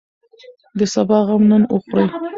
[0.77, 2.07] د سبا غم نن وخورئ.